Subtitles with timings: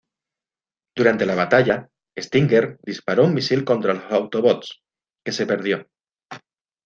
[0.97, 4.81] Durante la batalla, Stinger disparó un misil contra los Autobots,
[5.23, 5.87] que se perdió.